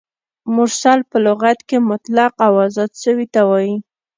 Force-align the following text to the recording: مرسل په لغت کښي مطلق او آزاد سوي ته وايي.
مرسل 0.55 0.99
په 1.09 1.17
لغت 1.25 1.59
کښي 1.69 1.77
مطلق 1.91 2.31
او 2.45 2.53
آزاد 2.65 2.91
سوي 3.03 3.25
ته 3.33 3.41
وايي. 3.49 3.75